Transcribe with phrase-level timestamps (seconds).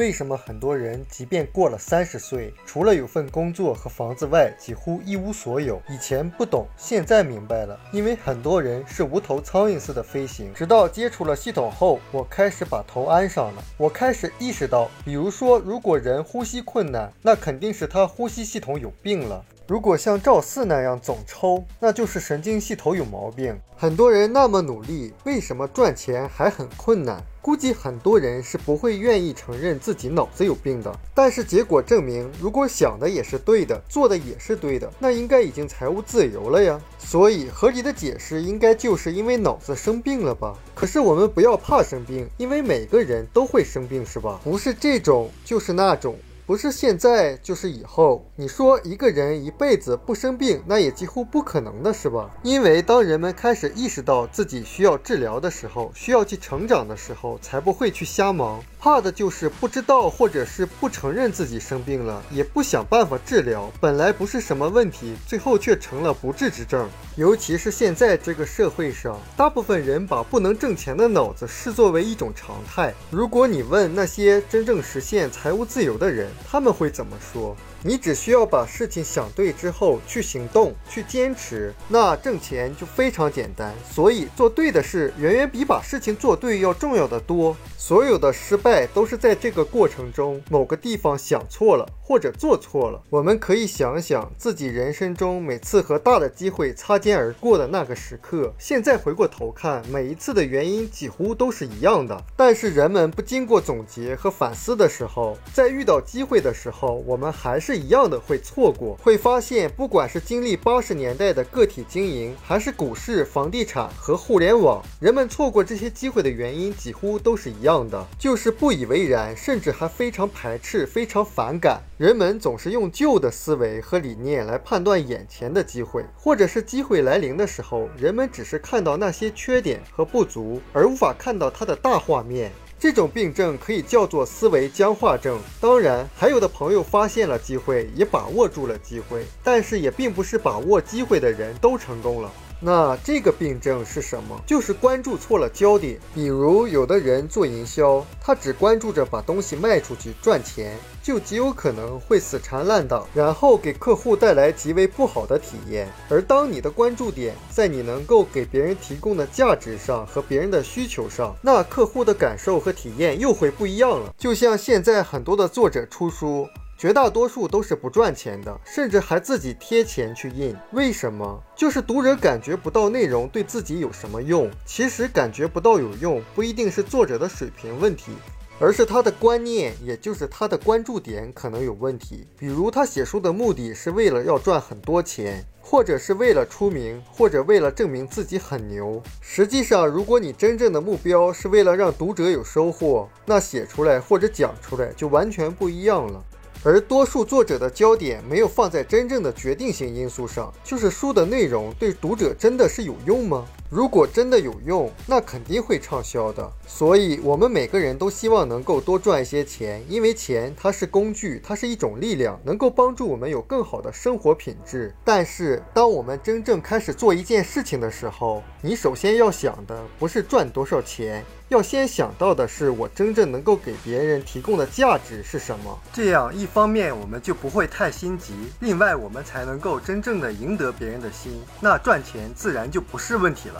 [0.00, 5.78] 为什么很多人即便过了三十岁，除了有份工作和房子外，几乎一无所有？
[5.90, 7.78] 以前不懂，现在明白了。
[7.92, 10.54] 因为很多人是无头苍蝇似的飞行。
[10.54, 13.62] 直到接触了系统后，我开始把头安上了。
[13.76, 19.44] 我开始意识到，比如说，如果人呼吸困难，那肯定是他呼吸系统有病了。
[19.70, 23.56] 如果像赵四那样总抽，那就是神经系统有毛病。
[23.76, 27.22] 很多人那么努力，为什么赚钱还很困难？
[27.40, 30.92] 估计很多人是不会愿意承认自己脑子有病的。
[31.14, 36.80] 但是结果证明，如果想的也是对的，做的也是对的，那应该已经财务自由了呀。
[36.98, 40.52] 所以合理的解释应该就是因为脑子生病了吧？
[40.74, 44.40] 可是我们不要怕生病，因为每个人都会生病，是吧？
[44.42, 46.16] 不是这种，就是那种。
[46.50, 48.26] 不是现在就是以后。
[48.34, 52.28] 你说一个人一辈子不生病，那也几乎不可能的是吧？
[52.42, 58.60] 因为当人们开始意识到自己需要治疗的时候，需要去成长的时候，才不会去瞎忙。
[58.80, 63.70] 怕的就是不知道，或者是不承认自己生病了，也不想办法治疗。
[63.78, 66.88] 本来不是什么问题，最后却成了不治之症。
[67.14, 72.92] 尤其是现在这个社会上，大部分人把不能挣钱的脑子视作为一种常态。
[73.10, 77.56] 如果你问那些真正实现财务自由的人，他们会怎么说？
[77.82, 83.74] 你只需要把事情想对之后去行动，去坚持，那挣钱就非常简单。
[83.90, 87.56] 所以做对的事远远比把事情做对要重要的多。
[87.78, 93.02] 所有的失败都是在这个过程中某个地方想错了或者做错了。
[93.08, 102.22] 我们可以想想自己人生中每次和大的机会擦肩而过的那个时刻，现在回过头看，每一次的原因几乎都是一样的。
[102.36, 107.58] 但是人们不经过总结和反思的时候，在遇到机机会的时候，我们还。
[107.60, 121.82] 是一样的会错过，会发现，不管是经历八十年代的个体经营，还是股市、房地产和互联网，人们错过这些机会的原因几乎都是一样的，就是不以为然，甚至还非常排斥、非常反感。
[121.98, 132.50] 人们总是用旧的思维和理念来判断眼前的机会，或者是机会来临的时候，人们只是看到那些缺点和不足，而无法看到它的大画面。
[132.80, 135.38] 这种病症可以叫做思维僵化症。
[135.60, 142.32] 当然，还有的朋友发现了机会，也把握住了机会，但是也并不是把握机会的人都成功了。
[142.62, 144.38] 那这个病症是什么？
[144.46, 145.98] 就是关注错了焦点。
[146.14, 155.88] 比如，有的人做营销，他只关注着把东西卖出去赚钱，就极有可能会死缠烂打，然后给客户带来极为不好的体验。
[156.10, 164.14] 而当你的关注点在你能够给别人提供的价值上和别人的需求上，那客户的感受和体验又会不一样了。
[164.18, 166.46] 就像现在很多的作者出书。
[166.80, 170.56] 绝大多数都是不赚钱的，甚至还自己贴钱去印。
[170.72, 171.38] 为什么？
[171.54, 174.50] 就是读者感觉不到内容对自己有什么用。
[174.64, 178.12] 其实感觉不到有用，不一定是作者的水平问题，
[178.58, 182.26] 而是他的观念，也就是他的关注点可能有问题。
[182.38, 189.02] 比如他写书的目的是为了要赚很多钱，或者是为了出名，或者为了证明自己很牛。
[189.20, 196.24] 实际上，如果你真正的目标是为了让读者有收获，那写出来或者讲出来就完全不一样了。
[196.62, 203.46] 而多数作者的焦点没有放在真正的决定性因素上，就是书的内容对读者真的是有用吗？
[203.70, 206.50] 如果真的有用，那肯定会畅销的。
[206.66, 214.92] 所以，我们每个人都希望能够多赚一些钱，因为钱它是工具，它是一种力量，能够帮助我们有更好的生活品质。
[215.04, 225.78] 但是，当我们真正开始做一件事情的时候，你首先要想的不是赚多少钱，要先想到的是我真正能够给别人提供的价值是什么。
[225.92, 233.59] 这样，一方面我们就不会太心急，另外我们才能够真正的赢得别人的心，那赚钱自然就不是问题了